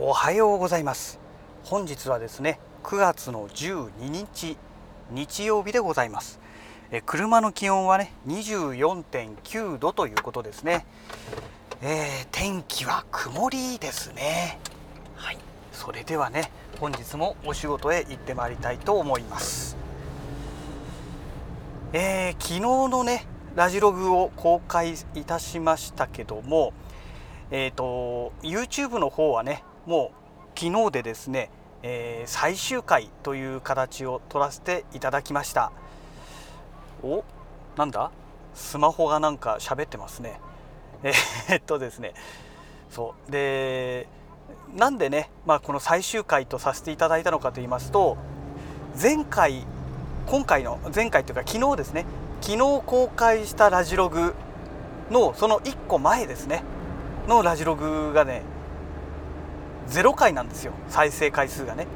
[0.00, 1.18] おはようございます。
[1.64, 4.56] 本日はですね9月の12日
[5.10, 6.38] 日曜日でございます。
[6.92, 10.86] え車の気温はね24.9度ということですね、
[11.82, 14.60] えー、天気は曇りですね。
[15.16, 15.38] はい。
[15.72, 19.76] それではね本日もお仕事へ行ってまいりたいと思います。
[21.92, 23.26] えー、昨日のね
[23.56, 26.72] ラジログを公開いたしましたけども
[27.50, 30.12] えーと、YouTube の方はねも
[30.54, 31.50] う昨日でですね、
[31.82, 35.72] えー、最終回という形を取らせていただきました。
[37.02, 37.24] お
[37.74, 38.10] なんだ？
[38.54, 40.40] スマホがなんか喋ってますね。
[41.02, 42.12] えー、っとですね。
[42.90, 43.32] そう。
[43.32, 44.08] で
[44.76, 48.18] なんでね、まあ、この最終回とさせていただいたのかと言いますと
[49.00, 49.64] 前回
[50.26, 52.04] 今回の前回というか昨日ですね。
[52.42, 54.34] 昨日公開したラジログ
[55.10, 56.62] のその1個前ですね。
[57.26, 58.42] のラジログがね
[59.90, 60.72] 0回なんですよ。
[60.88, 61.86] 再生回数がね。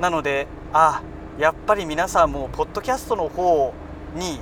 [0.00, 1.02] なのであ
[1.38, 3.72] やっぱり皆さんもうポッドキャストの方
[4.14, 4.40] に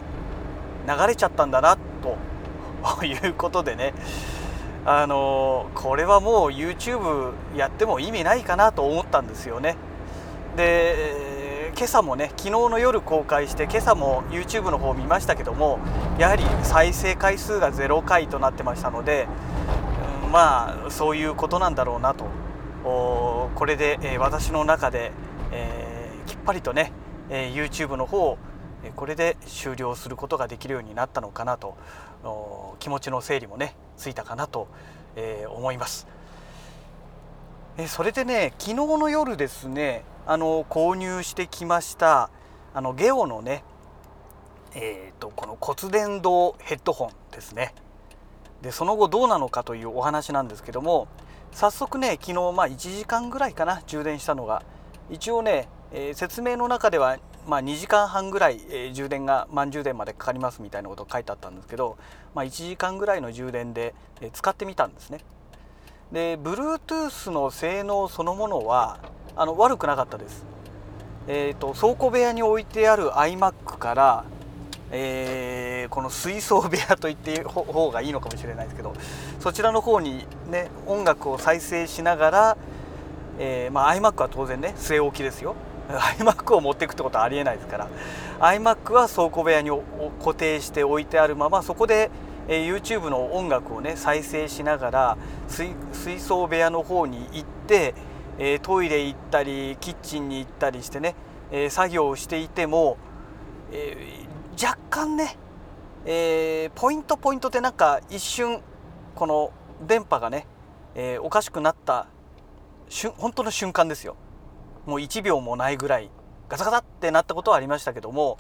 [0.87, 2.17] 流れちゃったんだなと
[3.05, 3.95] いうことでね。
[4.87, 9.77] あのこれはもう YouTube やっても意味ないかなと思ったんですよね。
[10.57, 15.79] で今朝もね昨日の夜公開して今朝も YouTube の方を見ましたけども
[16.19, 19.27] やはり再生回数が0回となってましたので
[20.35, 22.27] まあそういうことなんだろうなと。
[22.83, 25.13] これで、え私の中で、
[25.53, 26.91] えー、きっぱりとね、
[27.31, 28.39] え YouTube の方を
[28.97, 31.77] これで終了することができるようになったのかなと。
[32.81, 34.67] 気持ちの整理もねついたかなと、
[35.15, 36.09] えー、思います。
[37.79, 42.31] えそれでね昨日の夜ですねあの購入してきました
[42.73, 43.63] あのゲオのね
[44.75, 47.73] えーとこの骨伝導ヘッドホンですね。
[48.65, 51.07] でその後どうなのかというお話なんですけども
[51.53, 54.63] 早速ね昨日まあ1時間ぐらいかな充電したのが。
[55.11, 61.99] 一応ね、えー、説明の中ではまあ、2時間半ぐらい、えー、充電が満充電までかかりますみたいなこと書いてあったんですけど、
[62.35, 65.21] まあ、1時間ぐらいの充電で、えー、使ってみたんですね。
[66.11, 68.99] で Bluetooth の性能そのものは
[69.37, 70.45] あの悪くなかったです、
[71.27, 74.25] えーと倉庫部屋に置いてある iMac から
[74.97, 78.95] えー、この水槽部屋と言って方がいいのかもしれないですけど
[79.41, 82.57] そちらの方にね音楽を再生しながら、
[83.41, 85.57] えー、まあ、iMac は当然ね据え置きですよ。
[86.19, 87.89] iMac を持っていくってことはありえないですから
[88.39, 89.71] iMac は倉庫部屋に
[90.21, 92.11] 固定して置いてあるままそこで、
[92.49, 95.19] えー、YouTube の音楽をね再生しながら
[95.49, 95.75] 水
[96.21, 97.95] 槽部屋の方に行って、
[98.39, 101.15] えトイレ行ったりキッチンに行ったりしてね、
[101.51, 102.97] え作業をしていても、
[103.73, 104.25] え
[104.61, 105.37] 若干ね、
[106.05, 108.61] えー、ポイントポイントでなんか一瞬
[109.15, 109.53] この
[109.87, 110.47] 電波がね、
[110.95, 112.07] えー、おかしくなった
[112.89, 114.17] 瞬本当の瞬間ですよ。
[114.87, 116.11] もう1秒もないぐらい
[116.49, 118.39] ガサガサってなったことはありましたけども、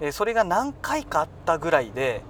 [0.00, 2.22] えー、それが何回かあったぐらいで、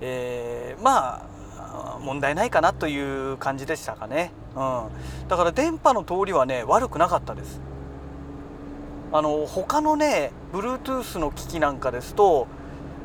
[0.00, 1.26] えー、ま
[1.58, 7.69] あ問題ないかなという感じでしたかね、うん、だから電波の通りはね悪くなかったです。
[9.12, 12.46] あの他のね Bluetooth の機器なんかですと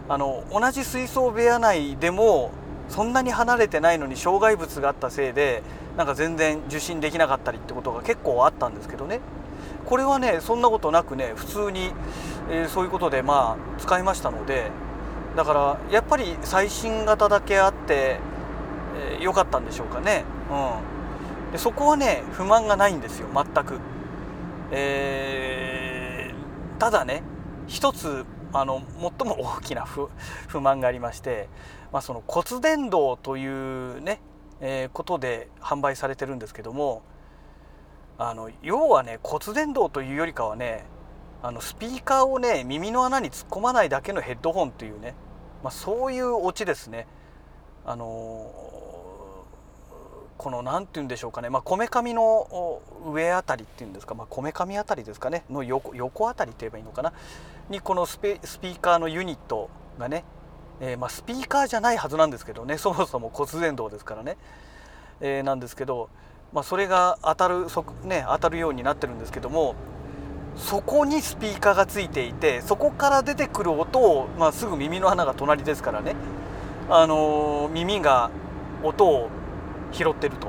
[0.08, 2.52] あの同じ水槽部屋内でも
[2.90, 5.64] そんなに離れてないのに障害物があったせいで
[5.98, 9.22] なんか全然受信できなかったりってことが結構あったんですけどね。
[9.86, 11.92] これはねそんなことなくね普通に、
[12.50, 14.72] えー、そういうことでまあ使いましたので
[15.36, 18.20] だからやっぱり最新型だけあって
[19.22, 23.80] 良、えー、かったんでしょうかね、うん、でそこはね不満がないんですよ全く。
[24.72, 25.85] えー
[26.80, 27.24] ただね
[27.68, 28.82] 一つあの
[29.20, 31.50] 最も大きな不満がありまして、
[31.92, 34.22] まあ、その骨伝導というね、
[34.62, 37.02] えー、ことで販売されてるんですけども
[38.18, 40.86] あの要はね骨伝導というよりかはね
[41.44, 45.16] あのスピーカーをね耳の穴に突っ込まないだけのヘッドホンというね、
[45.64, 47.08] まあ、そういうオチですね。
[47.86, 48.52] あの
[50.38, 51.50] この何て言うんでしょうかね。
[51.50, 54.16] こめかみの上あたりっていうんですか。
[54.16, 55.44] こめかみあたりですかね。
[55.50, 57.14] の横横あたりって言えばいいのかな。
[57.70, 60.24] にこのスピーカーのユニットがね、
[60.82, 62.78] えー、まあ、スピーカーじゃないはずなんですけどね。
[62.78, 64.38] そもそも骨伝導ですからね、
[65.22, 66.10] えー、なんですけど、
[66.54, 69.76] まあ、それが当たるそ、ね、当たるようになってるんですけども
[70.56, 76.16] そこにスピーカーがついていてそこから出てくる音を、まあ、すぐ耳の穴が隣ですからね、
[76.90, 78.32] あのー、耳が
[78.84, 79.30] 音を
[79.96, 80.48] 拾ってると。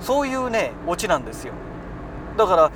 [0.00, 1.52] そういうねオチなんですよ。
[2.36, 2.70] だから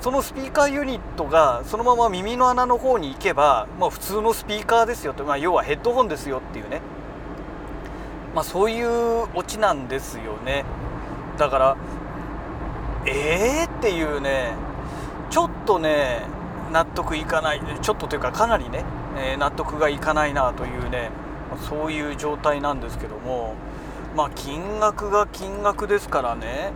[0.00, 6.80] そのスピーカーユニットがそのまま耳の穴の方に行けば、まあ、普通のスピーカーですよと、まあ、要はヘッドホンですよっていうね、
[8.34, 10.64] まあ、そういうオチなんですよね。
[11.38, 11.76] だから
[13.04, 14.54] えーっていうね
[15.30, 16.22] ちょっとね
[16.72, 17.60] 納得いかない。
[17.82, 18.84] ちょっとというかかなりね、
[19.18, 21.10] え、納得がいかないなというね
[21.68, 23.54] そういう状態なんですけども。
[24.14, 26.72] まあ金額が金額ですからね。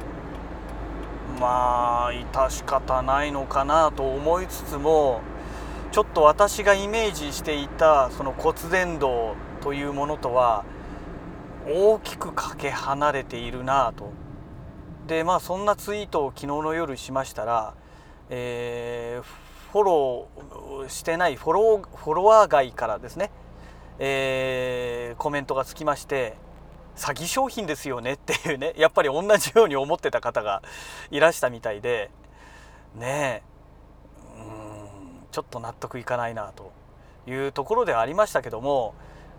[1.41, 5.21] まあ致し方ないのかなと思いつつも
[5.91, 10.65] ちょっと私がイメージしていたその骨伝導というものとは
[11.67, 14.13] 大きくかけ離れているなと。
[15.07, 17.75] でまあそんなツイートを昨日の夜しましたら、
[18.31, 23.31] えー、フォローしてないフォローフォロワー外からですね、
[23.99, 26.37] えー、コメントがつきまして
[26.97, 30.63] 詐欺商品ですよねっていうね やっぱり同じように思ってた方が
[31.11, 32.11] いらしたみたいで
[32.95, 33.43] ね
[34.37, 36.73] えうんちょっと納得いかないなと
[37.27, 38.95] いうところではありましたけども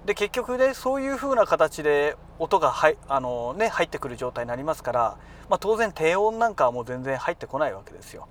[0.06, 5.18] で結局ねそういう風な形で音がはいあの、ね、入ってくる状態になりますから、
[5.50, 8.28] まあ、当然低音なんかはもう全然入ってこないわけですよ。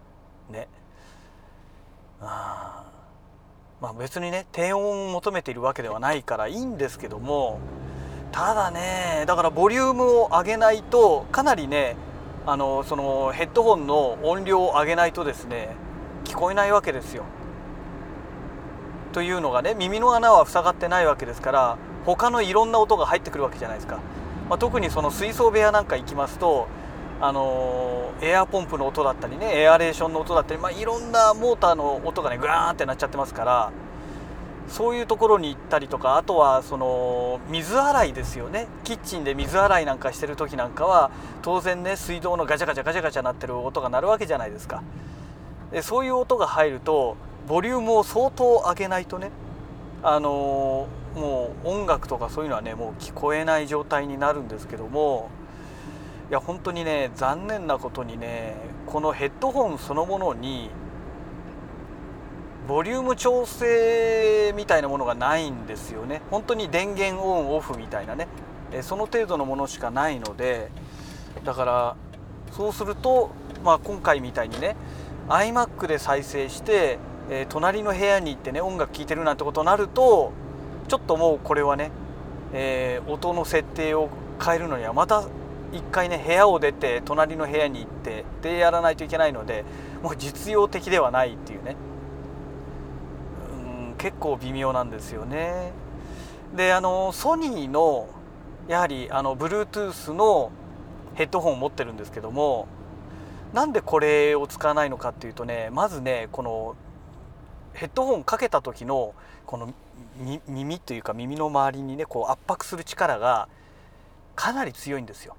[0.50, 0.68] ね。
[2.20, 2.84] あ
[3.80, 7.60] まあ、別にね低音を求めているわけではないからいいんですけども
[8.34, 11.94] ただねだからボリュームを上げないとかなりね
[12.46, 15.76] あのそのヘッドホンの音量を上げないとですね
[16.24, 17.22] 聞こえないわけですよ。
[19.12, 24.00] というのがね耳の穴は塞がってないわけですから他のいろんな音が入ってくるわけじゃないですか、
[24.50, 26.66] まあ、特にその水槽部屋なんか行きますと
[27.20, 33.72] あの、エアポンプの音だったりねエアレーションの音だったり、まあ、いろんなモーターの音がねグラーンってなっちゃってますから
[34.68, 38.66] そういうところに行ったりとかあとはその水洗いですよね。
[38.82, 41.10] キッチンで水洗いなんかしてる時なんかは
[41.42, 44.82] 当然ね水道のガチャガチャガチャガチャなってる音が鳴るわけじゃないですか。
[45.70, 47.16] でそういう音が入ると
[47.46, 49.30] ボリュームを相当上げないとね
[50.02, 55.30] あのー、もう音楽とかそういうのはねもう聞こえない状態になるんですけども
[56.30, 58.56] いや本当にね残念なことにね
[58.86, 60.70] このヘッドホンそのものに
[62.66, 66.22] ボリューム調整みたいなものがないんですよね。
[66.30, 68.26] 本当に電源オンオフみたいなね。
[68.82, 70.68] その程度のものしかないので
[71.44, 71.96] だから
[72.52, 73.30] そうすると、
[73.62, 74.74] まあ、今回みたいにね
[75.28, 76.98] iMac で再生して
[77.30, 80.32] え、隣の部屋に行ってね音楽聴いてるなんてことになると
[80.88, 81.90] ちょっともうこれはね、
[82.52, 84.10] えー、音の設定を
[84.44, 85.24] 変えるのにはまた
[85.72, 89.64] 一回ね部屋を出て隣の部屋に行ってでやらないといけないので
[90.02, 91.76] もう実用的ではないっていうね。
[94.04, 95.72] 結構微妙なんですよね。
[96.54, 98.06] であのソニーの
[98.68, 100.52] やはりあの Bluetooth の
[101.14, 102.68] ヘッドホンを持ってるんですけども
[103.54, 106.76] なんでこれを使わないのかっていうとねまずねこの
[107.72, 109.14] ヘッドホンかけた時の
[109.46, 109.72] この
[110.48, 113.48] 耳というか耳の周りにねこう圧迫する力が
[114.36, 115.34] かなり強いんですよ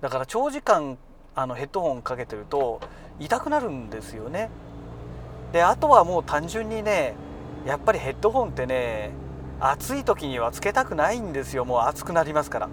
[0.00, 0.98] だから長時間
[1.36, 2.80] あのヘッドホンかけてると
[3.20, 4.50] 痛くなるんですよね
[5.52, 7.14] であとはもう単純にね
[7.66, 9.10] やっぱりヘッドホンってね
[9.60, 11.64] 暑い時にはつけたくないんですよ。
[11.64, 12.68] もう暑くなりますから。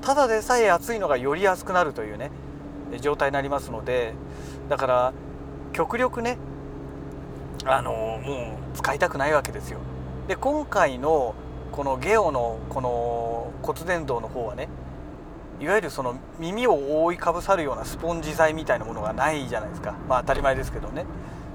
[0.00, 2.30] ただでさえ暑いのがより暑くなるというね
[3.00, 4.14] 状態になりますので
[4.68, 5.12] だから
[5.72, 6.38] 極力ね
[7.64, 9.78] あのもう使いたくないわけですよ。
[10.26, 11.34] で今回の
[11.70, 14.68] このゲオのこの骨伝導の方はね
[15.60, 19.94] いわゆるその耳を覆いかぶさるようなスポンジ材みたいなものがないじゃないですか。
[20.08, 21.04] まあ当たり前ですけどね。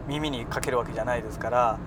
[0.07, 1.77] 耳にかけるわけじゃないですから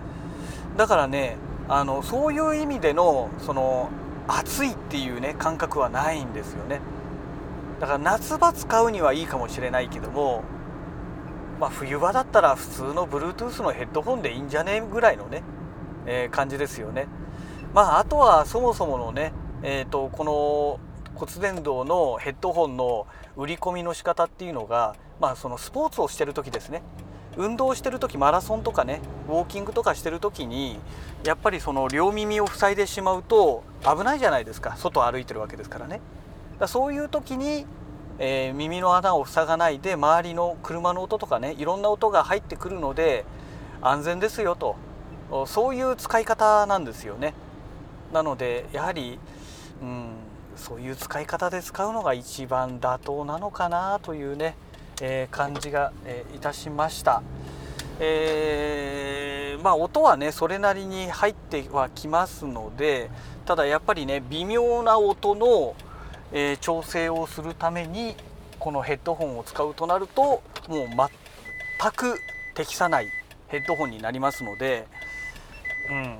[0.80, 1.36] だからね
[1.68, 3.90] あのそういう意味でのその
[4.26, 6.80] 暑いっていうね感覚はないんですよね
[7.80, 10.42] だから夏場使うにはいいかもしれないけども
[11.58, 15.42] まあ、冬場だったら普通の Bluetooth のヘッドホンでいいんじゃねえぐらいのね、
[16.06, 17.06] えー、感じですよね。
[17.74, 20.80] まあ、あとはそもそものね、えーと、この
[21.14, 23.06] 骨伝導のヘッドホンの
[23.36, 26.80] 売り込みの仕方っていうのが、まあ、そのスポーツをしてる時ですね
[27.36, 30.78] 運動してる時マラソンとかねウォーキングとかしてる時に
[31.24, 34.76] やっぱりその両耳を塞いでしまうと危ないじゃないですか。
[34.76, 36.00] 外歩いてるわけですからね。
[36.58, 37.66] だそういう時に
[38.22, 43.24] えー、耳の穴を塞がないで周りの車の音とかねいろんな音が入ってくるので
[43.80, 44.76] 安全ですよと。
[45.46, 47.32] そういう使い方なんですよね。
[48.12, 49.18] なのでやはり、
[49.80, 50.10] うん、
[50.54, 54.54] そういう使い方で使うのが一番妥当なのかなというね、
[55.00, 57.22] えー、感じが、えー、いたしました。
[57.98, 63.10] えー、まあ音はねそれなりに入ってはきますので
[63.44, 65.74] ただやっぱりね微妙な音の
[66.32, 68.14] えー、調整をするために
[68.58, 72.18] このヘッドホンを使うとなるともう全く
[72.54, 73.08] 適さない
[73.48, 74.86] ヘッドホンになりますので、
[75.90, 76.16] うん、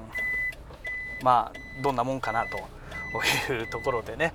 [1.23, 4.33] まあどんなもんかなというところでね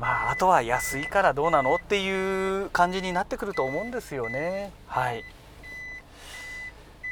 [0.00, 4.72] まああとは安いからどうなのっていう感じになってくると思うんですよね。
[4.86, 5.22] はい。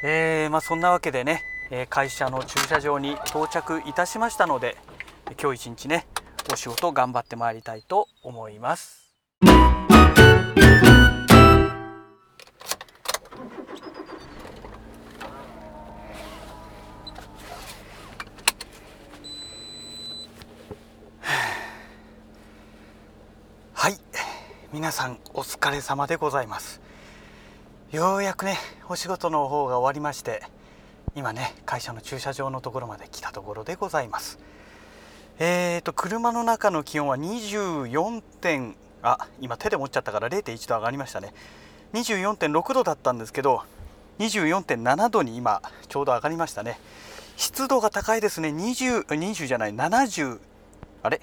[0.02, 1.42] えー、まあそんなわけでね
[1.90, 4.76] 会社の駐車場に到着いたしましたので
[5.40, 6.06] 今日一日ね
[6.50, 9.12] お仕事頑張ってまいりたいと思います。
[24.70, 26.82] 皆さんお疲れ様でございます。
[27.90, 28.58] ようやくね
[28.90, 30.42] お仕事の方が終わりまして
[31.14, 34.38] 今ね会社の駐車場のところまで来たところでございます。
[35.38, 41.32] えーと車の中の気温は24点あ今手で持っちゃったから0.1度上がりましたね。
[41.94, 43.62] 24.6度だったんですけど
[44.18, 46.78] 24.7度に今ちょうど上がりましたね。
[47.38, 48.50] 湿度が高いですね。
[48.50, 50.38] 20 20じゃない70
[51.02, 51.22] あれ？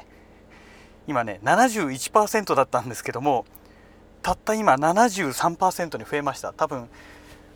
[1.08, 3.46] 今ね71%だったんですけども
[4.22, 6.52] たった今73%に増えました。
[6.52, 6.90] 多分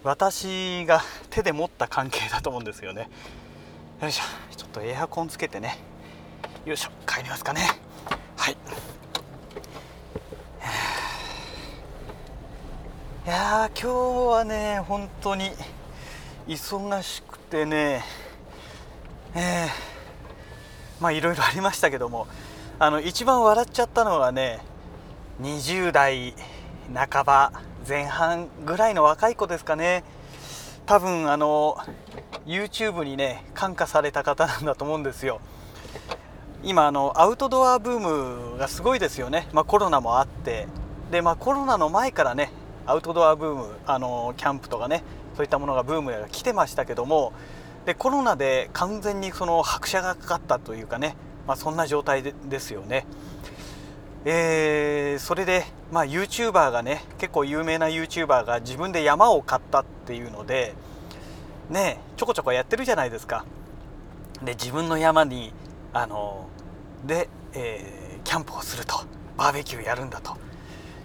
[0.03, 3.09] 私が手で持った関係だと思うんですよね。
[4.01, 4.55] よいしょ。
[4.55, 5.77] ちょっとエアコンつけてね。
[6.65, 6.91] よいしょ。
[7.07, 7.61] 帰りますかね。
[8.37, 8.57] はい。
[13.25, 13.87] いや今日
[14.31, 15.51] はね本当に
[16.47, 18.03] 忙しくてね。
[19.35, 22.27] えー、まあいろいろありましたけども
[22.81, 24.61] あの一番笑っちゃったのはね
[25.41, 26.33] 20代
[26.93, 27.51] 半ば
[27.85, 30.05] 前半ぐらいの若い子ですかね。
[30.85, 31.77] 多分あの
[32.45, 35.41] YouTube にね感化された方なんだと思うんですよ。
[36.63, 37.99] 今あのアウトドアブー
[38.53, 40.65] ムがすごいですよね、まあ、コロナもあって。
[41.11, 42.49] で、まあ、コロナの前からね
[42.85, 45.03] アウトドアブームあのキャンプとかね
[45.35, 47.33] そういったものがブームが来てましたけども。
[47.85, 51.17] でコロナで完全にその拍車がかかったというかね。
[51.47, 53.05] まあ、そんな状態でですよね。
[54.25, 60.75] えー、それで、まあ、YouTuber がね結構有名な YouTuber が自分で山を買ったっていうので
[61.69, 63.45] ねちょこちょこやってるじゃないですか。
[64.43, 65.53] で自分の山に
[65.93, 66.47] あの
[67.05, 69.01] で、えー、キャンプをすると
[69.37, 70.37] バーベキューやるんだと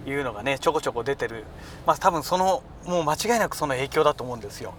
[0.05, 1.45] いうのがねちょこちょこ出てる
[1.85, 4.73] まあ多分そのもう間違いなくその影響だと思うんですよ。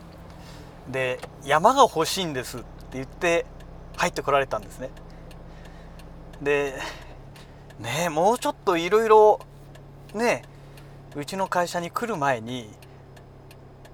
[0.90, 3.44] で山が欲しいんですって言って
[3.96, 4.90] 入ってこられたんですね。
[6.42, 6.74] で
[7.78, 9.40] ねもうちょっといろいろ
[10.14, 10.42] ね
[11.14, 12.68] うちの会社に来る前に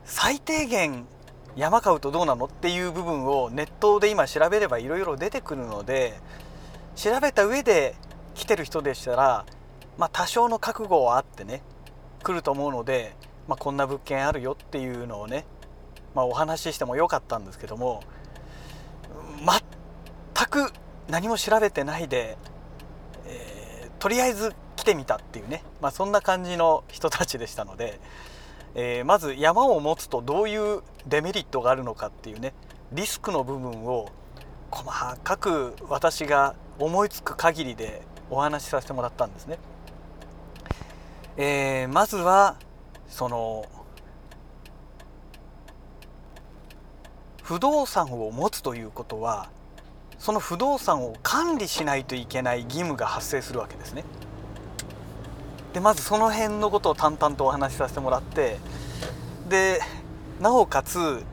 [0.05, 1.07] 最低限
[1.55, 6.19] 山買うとどうなのっていう部分をネットで今調べればいろいろ出てくるので
[6.97, 7.95] 調べた上で
[8.35, 9.45] 来てる人でしたら、
[9.99, 11.63] まあ、多少の覚悟はあってね
[12.23, 13.15] 来ると思うので、
[13.49, 15.45] まあ、こんな物件あるよっていうのをね、
[16.15, 18.03] まあ、お話ししてもよかったんですけども
[19.39, 20.73] 全く
[21.09, 22.37] 何も調べてないで、
[23.27, 28.01] えー、とりあえず来てみたっていうね、まあ、そんな感じの人たちでしたので、
[28.75, 32.55] えー、まず山を持つとどういうデメリットがあるのかっていうね
[32.93, 34.09] リスクの部分を
[34.71, 39.59] 細かく私が思いつく限りでお話しさせてもらったんですね。
[41.37, 42.57] えー、まずは
[43.09, 43.67] その
[47.43, 49.51] 不動産を持つということは
[50.23, 54.05] その不動産を管理しないといけない義務が発生するわけですね。
[55.73, 58.59] でまずその辺のことを淡々とお話しさせてもらって
[59.49, 59.81] で
[60.41, 61.25] なおかつ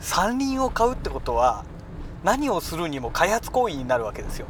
[0.00, 1.64] 山林を買うってことは
[2.22, 4.48] 何をするにも開発行為になるわけですよ。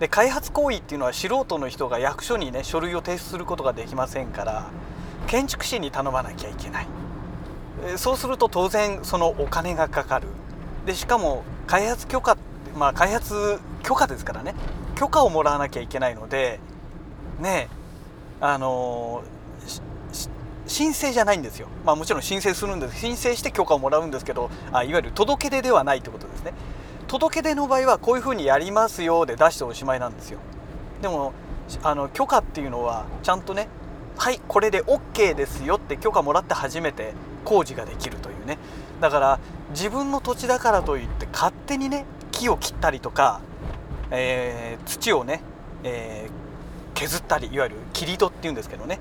[0.00, 4.66] で開発行為っていうのは素人の人が役所にね書類を提出することができませんから
[5.28, 6.88] 建築士に頼まなきゃいけない
[7.94, 10.26] そうすると当然そのお金がかかる
[10.86, 12.36] でしかも開発許可
[12.76, 14.54] まあ、開発許可ですからね。
[15.00, 16.60] 許可をもらわなきゃいけないので
[17.38, 17.68] ね
[18.38, 19.22] あの
[20.66, 26.52] 申請じゃないんですよ、まあ、もちろん申請するんです申請して許可をもらうんですけどあいわゆる届け出ではないってことですね。
[27.08, 30.38] 届け出の場合はこういうふうにやりますよで出しておしまいなんですよ。
[31.00, 31.32] でも
[31.82, 33.68] あの許可っていうのはちゃんとね
[34.18, 37.14] はいこれで OK ですよって許可もらって初めて
[37.46, 38.58] 工事ができるというね。
[39.00, 42.04] だから自分の土地だからといって勝手にね
[42.40, 43.42] 木を切ったりとか、
[44.10, 45.42] えー、土をね、
[45.84, 48.98] えー、削ったりいわゆる切り戸っていうんですけどね、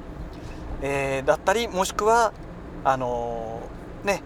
[0.82, 2.34] えー、だったりもしくは
[2.84, 3.62] あの
[4.04, 4.22] ね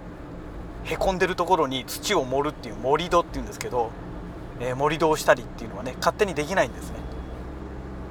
[0.83, 3.89] へこんでるところに土を盛るっていう盛り土っていうんですけど、
[4.59, 6.97] え盛り土をしたりっていうのはね勝手にできないんですね。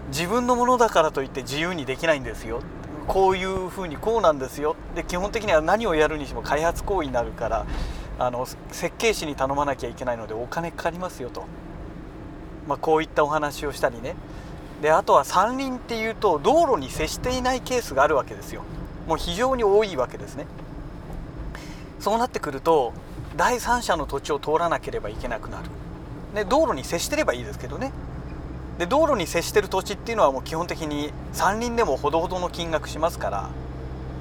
[0.08, 2.62] 自分のものだからといって自由にできないんですよ。
[3.08, 4.76] こういうふうにこうなんですよ。
[4.94, 7.66] で基本的には何をやるにしても開発行為になるから
[8.24, 11.44] あの設計士に頼まなきゃいけないのでお金かかりますよと、
[12.68, 14.14] まあ、こういったお話をしたりね。
[14.80, 18.62] であとは山林っていうと道路に接していないケースがあるわけですよ。
[19.08, 20.46] もう非常に多いわけですね。
[21.98, 22.92] そうなってくると
[23.36, 25.64] 第三者の土地を通らなければいけなくなる。
[26.34, 27.92] で道路に接してればいいですけどね。
[28.78, 33.50] で道路に接してる土地っていうのはもう基本的に山林でもほどほどの金額しますから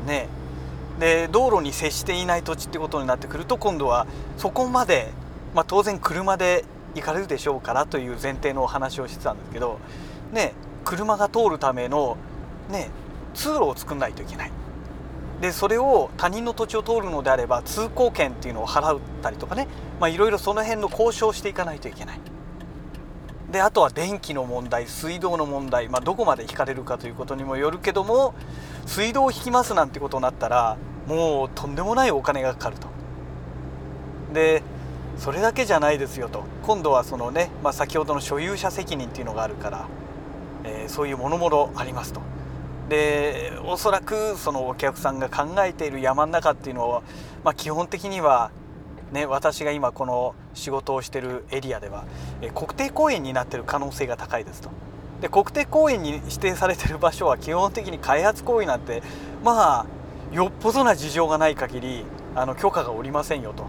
[0.07, 0.27] ね。
[0.27, 0.40] え
[1.01, 4.05] で道路に接していない土地ってことになってくると今度は
[4.37, 5.09] そこまで、
[5.55, 9.79] まあ、当然車で行かれるでしょうからという前提のお話をしてたんですけど
[10.31, 10.53] ね
[10.85, 12.17] 車が通るための
[12.69, 12.91] ね
[13.33, 14.51] 通路を作んないといけない。
[15.41, 19.67] でそれを他人の土地を通るのであれば通行権っていうのを払ったりとかね
[20.07, 22.19] いろいろその辺の交渉していかないといけない。
[23.51, 28.35] であとは電気の問題水道の問題、まあ、どこまで引かれるかということにもよるけども
[28.85, 30.77] 水道を引きますなんてことになったら
[31.07, 32.87] もうとんでもないお金がかかると。
[34.33, 34.63] で
[35.17, 36.43] それだけじゃないですよと。
[36.63, 39.87] 今度はそのね、まあ、先ほどの所有者責任っていうのがあるから、
[40.63, 42.21] えー、そういうものものありますと。
[42.89, 47.03] でおそらくそのお客さんが考えている山の中っていうのは、
[47.43, 48.51] まあ、基本的には、
[49.13, 52.03] ね、私が今この仕事をしてるエリアでは、
[52.41, 54.69] え国定公園になってる可能性が高いですと。
[55.21, 59.03] で国定公園に指定されてる場所は基本的に開発行為なんて
[59.43, 59.85] まあ
[60.31, 63.65] よっぽどな事情がない限りあの許可が下りませんよと。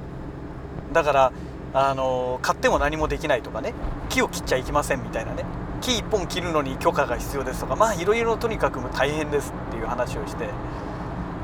[0.93, 1.33] だから
[1.75, 3.73] あの買っても何もできないとかね
[4.11, 5.45] 木を切っちゃいけませんみたいなね
[5.81, 10.47] 木1本切るのに許可が必要ですとかまあいろいろとにかく大変ですっていう話をして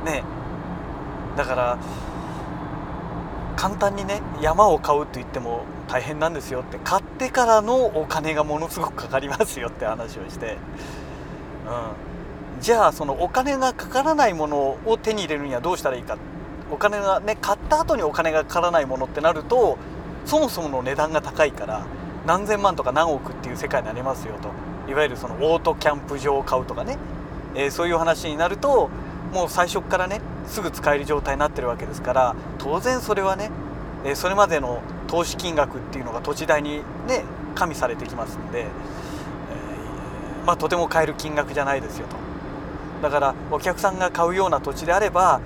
[0.05, 0.23] ね。
[1.37, 1.79] だから
[3.57, 10.59] 簡単にね山を買うって言っても大変なんですよって買ってからのお金がものすごくかかりますよって話をして、
[11.67, 12.08] うん、
[12.61, 16.17] じゃあそのお金がかからないものを手に入れるにはどうしたらいいか
[16.71, 19.79] お金がね買った後にお金がかからないものってなると
[20.27, 21.87] そもそもの値段が高いから
[22.27, 24.51] 何千万とか何億っていう世界になりますよと。
[24.91, 26.97] いわゆるそのオートキャンプ場を買うとかね、
[27.55, 28.89] えー、そういう話になると
[29.35, 33.51] もう最初からねすぐ使える状態になってるわけですから当然それはね、
[34.05, 42.28] えー、それまでの投資金額っていうのが土地代にね加味されてきますんで、えー、まあ、とても買える金額じゃないですよと。
[43.03, 45.41] だからお客さんが買うような土地であれば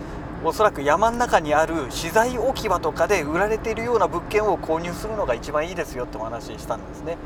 [0.45, 7.17] おそらく山の中にある資材置き場とかで売られているような物件を購入するのが一番いいですよってお話ししたんですね。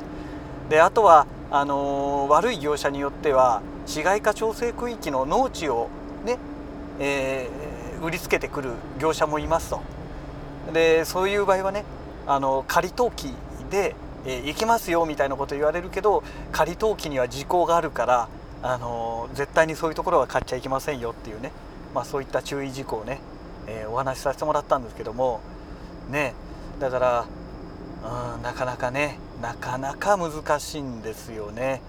[0.69, 5.89] であとはあのー、悪い業者によっては市街化調整区域の農地を
[6.25, 6.39] ね、
[6.99, 9.81] えー、売りつけてくる業者もいますと。
[10.73, 11.85] でそういう場合はね
[12.27, 13.33] あの仮登記
[13.71, 13.95] で、
[14.27, 18.29] えー、行きますよみたいなこと言われるけど仮登記には時効があるから
[18.63, 21.53] あの絶対にそういうところは買っちゃいけませんよっていうね。
[21.95, 23.21] まあ、そういった注意事項をね、
[23.67, 25.41] えー、お話しさせてもらったんですけども。
[26.11, 26.35] ね。
[26.81, 27.25] だから
[28.37, 31.81] うんなかなかねなかなか難しいんですよね。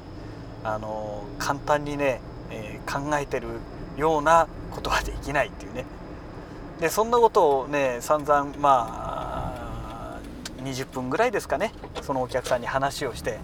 [0.64, 3.48] あの簡単にね、えー、考えてる
[3.98, 5.86] ようなことはできないっていうね。
[6.80, 10.20] でそんなことをね散々まあ
[10.64, 11.74] 20分ぐらいですかね。
[12.02, 13.40] そのお客さんに話をして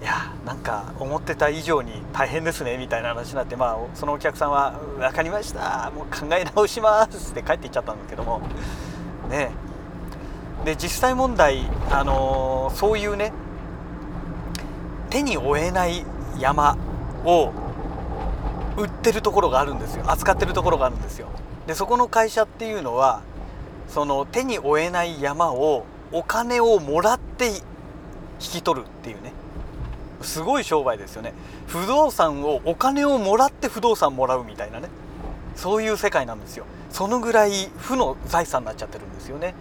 [0.00, 8.40] いやなんか思ってた以上に大変ですねみたいな話になってまあそのお客さんは「分かりましたもう考え直します」って帰っていっちゃったんですけども。
[9.28, 9.50] ね
[10.64, 13.32] で実際問題、あのー、そういうね
[15.08, 16.04] 手に負えない
[16.38, 16.76] 山
[17.24, 17.52] を
[18.76, 20.04] 売ってるところがあるんですよ。
[20.06, 21.28] 扱ってるところがあるんですよ。
[21.66, 23.22] でそこの会社っていうのは
[23.88, 27.60] その手に負えない山をお金をもらって引
[28.38, 29.32] き取るっていうね。
[30.22, 31.32] すごい商売ですよね。
[31.66, 34.88] 不動産をお金をもらって不動産もらうみたいなね。
[35.54, 36.64] そういう世界なんですよ。
[36.90, 39.54] そのぐらい負の財産になっちゃってるんですよね。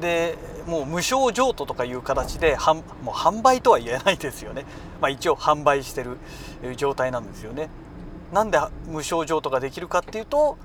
[0.00, 2.56] でもう無償譲渡とかいう形で
[3.02, 4.64] もう販売とは言えないですよね、
[5.00, 6.18] まあ、一応販売してる
[6.76, 7.68] 状態なんですよね。
[8.32, 10.58] なんで無償譲渡ができるかっていうと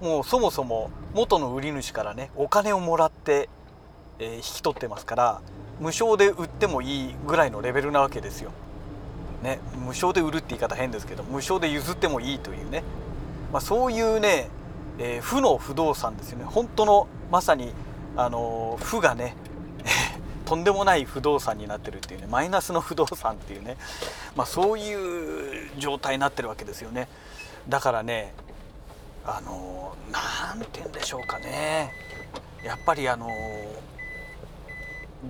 [0.00, 3.48] もうそもそも元の売り主からねお金をもらって、
[4.18, 5.40] えー、引き取ってますから
[5.80, 8.50] 無償で売ってもいいぐらいのレベルなわけですよ。
[9.42, 12.82] ね、無償で売るって言い方変ですけど無償で譲ってもいいというね、
[13.52, 14.48] まあ、そういうね、
[14.98, 16.44] えー、負の不動産ですよね。
[16.44, 17.72] 本当のまさに、
[18.16, 19.36] あの負がね
[20.46, 23.76] とんでもない不動産になってるっていうねマイナスの不動産っていうね、
[24.36, 27.08] まあ、そういう状態になってるわけですよね。
[27.68, 28.32] だからね
[29.26, 31.92] あの何て言うんでしょうかね。
[32.64, 33.28] やっぱりあの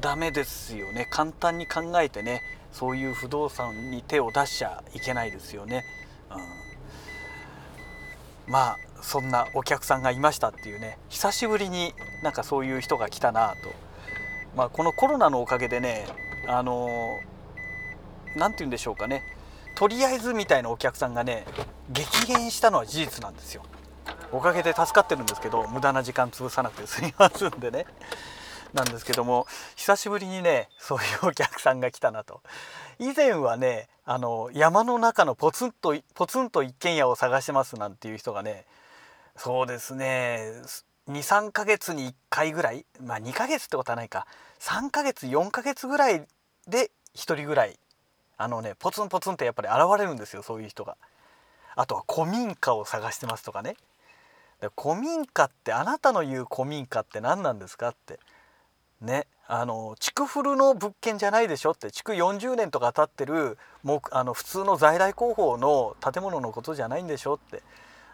[0.00, 1.06] ダメですよね。
[1.10, 5.84] 簡単に考えてねそういう不動産に手を出しちゃいけないですよね、
[8.46, 10.98] うん、まあそんなお客さんがいましたっていうね。
[11.08, 13.56] 久しぶりになんかそういう人が来たなと、
[14.56, 16.06] まあ、このコロナのおかげでね
[16.48, 16.88] あの
[18.36, 19.22] 何て言うんでしょうかね。
[19.76, 21.44] とりあえずみたいなお客さんがね
[21.90, 23.62] 激減したのは事実なんですよ。
[24.32, 27.86] おかげで助かってるんですけど無駄な時間潰さなくて済みますんでね。
[28.74, 32.42] なんですけども久しぶりにねそういうお客さんが来たなと
[32.98, 38.66] 以前はねあの山の中のポツンとポツンと一軒家を探してますなんていう人がね
[39.36, 40.52] そうですね
[41.08, 44.26] 23ヶ月に1回ぐらいまあ2ヶ月ってことはないか
[44.60, 46.26] 3ヶ月4ヶ月ぐらい
[46.68, 47.78] で1人ぐらい
[48.36, 50.96] あのねポツンポツンってやっぱり現れるんですよそういう人が。
[51.76, 53.76] あとは古民家を探してますとかね。
[54.80, 58.18] 古民家ってあなたの言う古民家って何なんですかって
[59.00, 67.62] ねあの築古の物件じゃないでしょって築40年とか経ってるもうあの普通の在来工法の建物のことじゃないんでしょって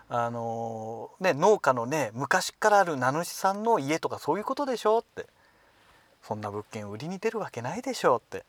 [0.09, 5.27] あの、ね、農家のね昔からある名主さんの家とかそういうことでしょって
[6.23, 8.45] そんな物件売りに出るわけないでしょって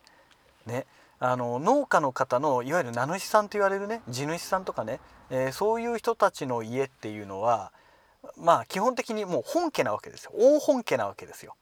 [0.66, 0.86] ね
[1.20, 7.72] あの農家の方のいわゆる名主さんと言われるね地主さんとかね、えー、そういう人たちの家っていうのは
[8.38, 11.56] まあ基本的にもう本家なわけですよ大本家なわけですよ。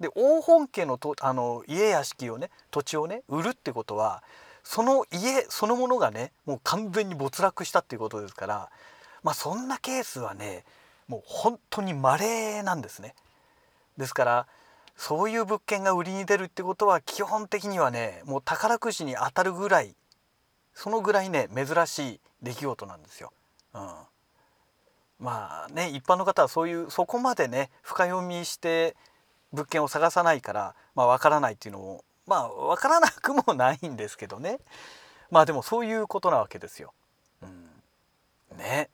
[0.00, 4.22] で大本家のとあの家屋敷をね土地をね売るってことは
[4.62, 8.68] その家そのものがねもう完全に没落したっていうことですから
[9.22, 10.64] まあそんなケースはね
[11.08, 13.14] もう本当に稀なんですね。
[13.96, 14.46] ですから
[14.96, 19.94] そういう物件が売りに出るってことは基本的にはねもう宝くじに当たるぐらい
[20.74, 23.32] そのぐらいね珍しい出来事なんですよ。
[23.74, 23.80] うん、
[25.20, 28.96] まあね一般の方はそういうそこまでね深読みして
[29.52, 34.58] 物件を探さないからまあ分からないっていうのもまあ分からなくもないんですけどね。
[35.30, 36.92] まあでもそういうことなわけですよ。
[37.42, 37.46] う
[38.54, 38.90] ん、ね。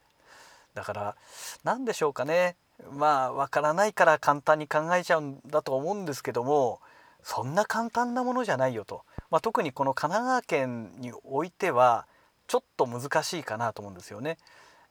[0.74, 1.16] だから
[1.64, 2.56] 何でしょうかね。
[2.90, 6.80] まあ分からないから簡単に考えちゃうんだと思うんですけども
[7.22, 12.06] そんな簡単なものじゃないよと、まあ、特にこの神奈川県においては
[12.48, 14.38] ちょっと難しいかなと思うんですよね。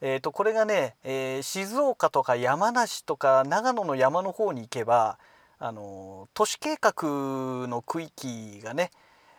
[0.03, 5.19] えー、とこれがね、えー、静岡とか山梨とか長野の山の方に行けば
[5.63, 8.89] あの都市計画の区域がね、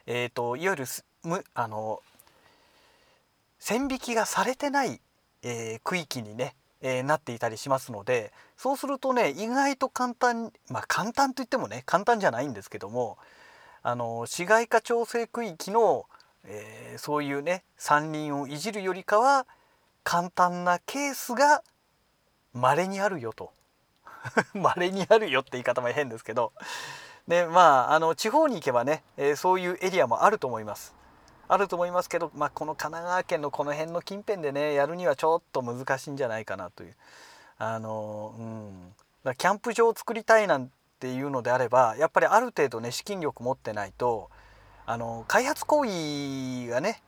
[0.06, 0.85] えーと、いわゆる
[1.24, 2.00] むあの
[3.58, 5.00] 線引きがされてない、
[5.42, 13.18] えー、区域にね、えー、なっていたりしますのでそうするとね意外と簡単まあ簡単といってもね簡単じゃないんですけども
[13.82, 16.06] あの市街化調整区域の、
[16.44, 19.44] えー、そういうね山林をいじるよりかは
[20.04, 21.64] 簡単なケースが
[22.54, 23.50] 稀にあるよと。
[24.54, 26.52] 稀にあるよって言い方も変ですけど。
[27.28, 30.94] でまああの地方に行けばね、えー、そういうエリアもあると思います。
[31.48, 36.96] あると思いますけど、まあ、この神奈川県のこの辺の近辺でねやるにはちょっと難しいんじゃないかなという。
[37.58, 44.30] あの、うん、だキャンプ場を作りたいなんていうのであればやっぱりある程度ね資金力持ってないと
[44.87, 47.02] あの開発行為がね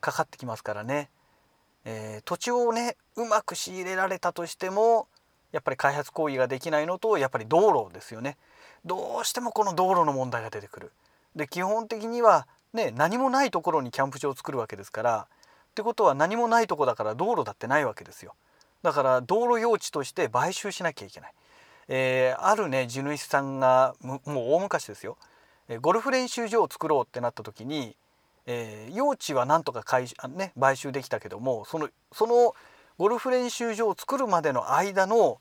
[0.00, 1.08] かかってきますからね、
[1.84, 5.06] えー、土地をねうまく仕入れられたとしても
[5.52, 8.36] やっぱり開発行為ができないのとやっぱり道路ですよね。
[8.84, 10.92] どうしてもこの道路の問題が出てくる。
[11.36, 15.26] で基本的にはね何もないところにキャンプ場を作るわけですから。
[15.70, 18.34] ってことは何もないとこだから道路だってないわけですよ。
[18.82, 21.32] だから道路用地として買収しなきゃいけない、
[21.88, 25.16] えー、あるね地主さんがもう大昔ですよ。
[25.80, 27.94] ゴルフ練習場を作ろうってなった時に、
[28.46, 32.54] えー、用地はなんとか買,、ね、買収できたけどもそのその
[33.00, 35.40] ゴルフ練習場を作るまでの間の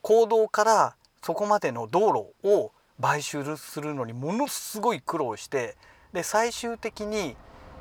[0.00, 2.06] 行動からそこまでの道
[2.42, 5.76] 路を買収するのにものすごい苦労して
[6.14, 7.36] で最終的に、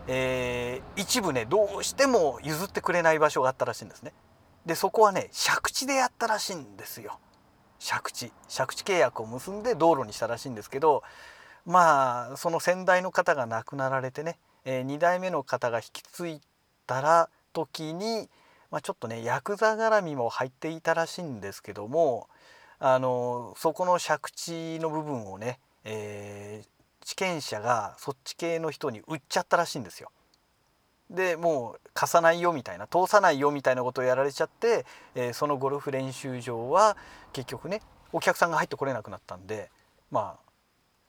[0.10, 4.12] えー、一部ねどうしても譲ってくれない場所があったらしいんですね。
[4.66, 7.18] でそこはね借地でやったらしいんですよ。
[7.80, 11.04] 借地借地契約を結んで道路にしたらしいんですけど
[11.66, 16.42] まあその先代の方が亡くなられてね、えー、2代目の方が引き継い
[16.86, 18.28] だら時に
[18.72, 22.28] まあ、ちょっとねヤクザ絡みも入っていたらしいんですけども
[22.80, 30.12] あのそこの借地の部分をね、えー、地権者がそっち系の人に売っちゃったらしいんですよ。
[31.10, 36.98] でもう貸さないよみたいな通さないよみたいなことをやられちゃって、えー、そのゴルフ練習場は
[37.32, 39.70] 結局ねお客さんが入ってこれなくなったんで
[40.10, 40.38] ま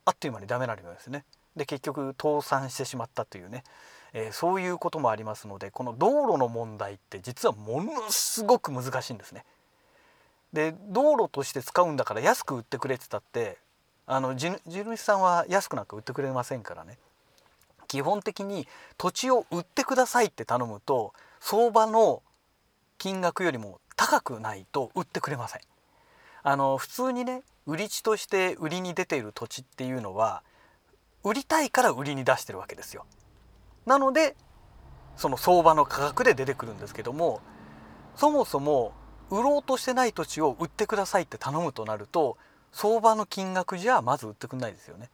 [0.05, 1.25] ああっという間にダメなりですね。
[1.55, 3.63] で結局倒産してしまったというね、
[4.13, 9.45] えー、そういうこともありますのでこの道路の問題って実はものすごく難しいんですね。
[10.53, 13.57] で道路として使うんだから安く売ってくれてたって
[14.05, 16.97] あの地主さんは安くなんか売ってくれませんからね
[17.87, 18.67] 基本的に
[18.97, 22.21] 土地を売ってくださいって頼むと相場の
[22.97, 25.61] 金額よりも高くないと売ってくれません。
[26.43, 30.43] あの普通にね売り地として売りに出ている土地っていうのは
[31.23, 33.05] 売りたいから売りに出してるわけですよ。
[33.87, 34.35] なので
[35.15, 37.41] その相場の価格で出てくるんですけども
[38.15, 38.93] そもそも
[39.31, 42.37] 売ろうとしてない土地を売ってくださいって頼むとなると
[42.71, 45.09] 相場の金額じゃまず売ってくんないですよね、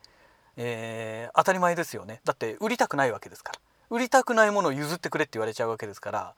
[0.57, 2.19] えー、当たり前ですよね。
[2.25, 3.59] だって売りたくないわけですから。
[3.89, 6.36] 売りたくないものを譲ってくれって言われちゃうわけですから。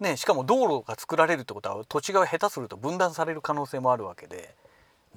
[0.00, 4.54] ねしかも道路が作られるってことは土地が下手すると分断される可能性もあるわけで。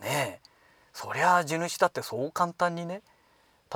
[0.02, 0.50] ねえ。
[0.94, 3.02] そりゃあ地主だってそう簡単にね。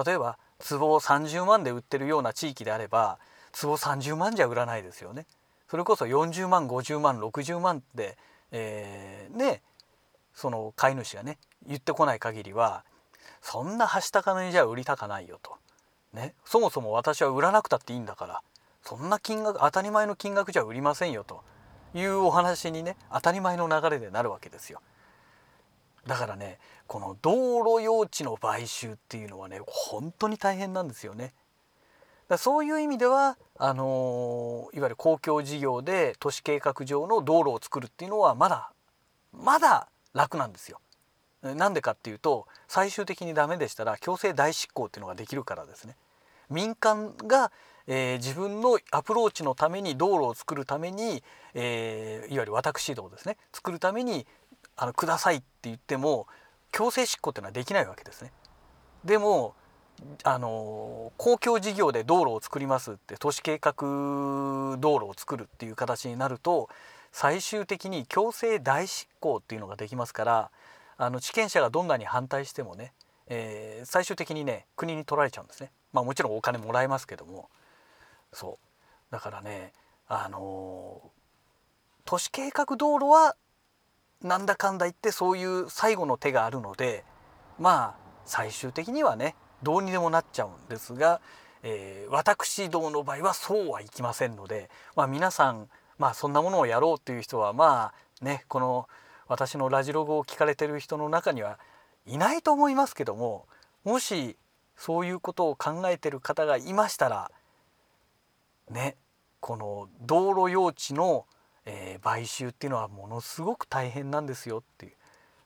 [0.05, 3.17] 例えば壺を30万で売ってるような地域であれば
[3.59, 5.25] 壺30万じゃ売らないですよね。
[5.69, 8.17] それこそ40万50万60万って、
[8.51, 9.61] えー、ね
[10.33, 11.37] その飼い主がね
[11.67, 12.83] 言ってこない限りは
[13.41, 15.55] そんなはした金じゃ売りたかないよと、
[16.13, 18.41] ね、そもそも私は売らなくたっていいんだから
[18.83, 21.41] そんな金額当たり前の金額じゃ売りませんよと
[21.95, 24.81] いうお話にね当たり前の流れでなるわけですよ。
[26.07, 31.33] だからねこの道路用地の買収っていうのはね本当に大変なんですよね。
[32.27, 38.71] だそういう意味ではあのー、いわゆる公共事業で都市計画上の道路を作るっていうのはまだ
[39.31, 40.79] まだ楽なんですよ。
[41.41, 45.95] なんでかっていうと最終的にダメでしたら強制代執行っていうのができるからですね。
[46.49, 47.51] 民間が、
[47.87, 54.25] えー、自分のアプローチのために道路を作るために、えー、いわゆる私道ですね作るために
[54.77, 56.27] あのくださいって言っても
[56.71, 58.31] 強制執行っていうのはできないわけですね。
[59.03, 59.55] でも
[60.23, 66.69] あの公共事業で道路を作りますって都市計画道路を作るっていう形になると
[67.11, 70.51] 最終的に強制代執行っていうのができますから
[70.97, 72.91] あの地権者がどんなに反対してもね、
[73.27, 75.71] えー、最終的にね国に取られちゃうんですね。
[75.93, 77.49] まあもちろんお金もらえますけども
[78.33, 78.59] そ
[79.09, 79.71] うだからね
[80.09, 81.01] あの
[82.03, 83.35] 都市計画道路は
[84.25, 87.03] なんだかんだ言ってそういう最後の手があるので
[87.59, 91.21] まあ最終的にはねどうにでもなっちゃうんですが、
[91.61, 98.87] えー、私どもの場合はそうはいきませんので、まあ、皆さん、まあ、そんなものをやろうという人はまあねこの
[99.27, 101.59] 私のラジログを聞かれてる人の中には
[102.07, 103.45] いないと思いますけども
[103.83, 104.37] もし
[104.75, 107.29] そういうことを考えてる方がいましたら
[108.71, 108.95] ね
[109.39, 111.27] この道路用地の
[111.65, 114.93] えー、買収っていうのはものすごく大変なんですよっていう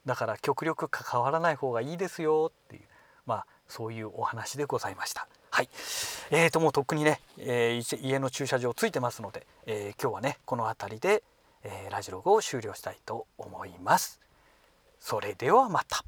[0.06, 2.84] だから極力関わらない方がいいですよっていう
[3.26, 5.28] まあそういうお話でございました。
[5.52, 5.70] はい、
[6.32, 11.24] えーともうとっくにね、えー、家の駐車場ついてますので、えー、今日はねこの辺りで、
[11.64, 14.20] えー、ラジログを終了したいと思います。
[15.00, 16.04] それではまた。